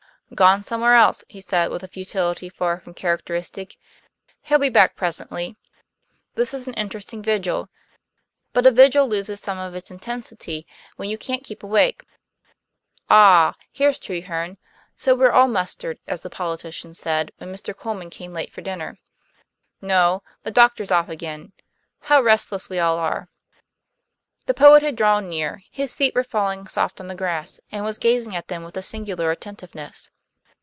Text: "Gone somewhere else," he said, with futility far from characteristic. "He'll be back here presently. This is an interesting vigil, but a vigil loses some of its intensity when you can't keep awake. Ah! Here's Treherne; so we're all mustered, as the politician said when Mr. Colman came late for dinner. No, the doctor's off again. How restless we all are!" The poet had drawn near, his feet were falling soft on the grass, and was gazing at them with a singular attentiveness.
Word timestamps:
"Gone 0.33 0.63
somewhere 0.63 0.93
else," 0.93 1.25
he 1.27 1.41
said, 1.41 1.71
with 1.71 1.91
futility 1.91 2.47
far 2.47 2.79
from 2.79 2.93
characteristic. 2.93 3.75
"He'll 4.43 4.59
be 4.59 4.69
back 4.69 4.91
here 4.91 4.95
presently. 4.99 5.57
This 6.35 6.53
is 6.53 6.67
an 6.67 6.73
interesting 6.75 7.21
vigil, 7.21 7.67
but 8.53 8.65
a 8.65 8.71
vigil 8.71 9.09
loses 9.09 9.41
some 9.41 9.59
of 9.59 9.75
its 9.75 9.91
intensity 9.91 10.65
when 10.95 11.09
you 11.09 11.17
can't 11.17 11.43
keep 11.43 11.63
awake. 11.63 12.05
Ah! 13.09 13.55
Here's 13.73 13.99
Treherne; 13.99 14.57
so 14.95 15.13
we're 15.15 15.31
all 15.33 15.49
mustered, 15.49 15.99
as 16.07 16.21
the 16.21 16.29
politician 16.29 16.93
said 16.93 17.33
when 17.39 17.51
Mr. 17.53 17.75
Colman 17.75 18.09
came 18.09 18.31
late 18.31 18.53
for 18.53 18.61
dinner. 18.61 18.99
No, 19.81 20.23
the 20.43 20.49
doctor's 20.51 20.91
off 20.91 21.09
again. 21.09 21.51
How 22.03 22.21
restless 22.21 22.69
we 22.69 22.79
all 22.79 22.97
are!" 22.97 23.27
The 24.45 24.53
poet 24.53 24.81
had 24.81 24.95
drawn 24.95 25.27
near, 25.27 25.61
his 25.71 25.93
feet 25.93 26.15
were 26.15 26.23
falling 26.23 26.67
soft 26.67 27.01
on 27.01 27.07
the 27.07 27.15
grass, 27.15 27.59
and 27.69 27.83
was 27.83 27.97
gazing 27.97 28.33
at 28.33 28.47
them 28.47 28.63
with 28.63 28.77
a 28.77 28.81
singular 28.81 29.29
attentiveness. 29.29 30.09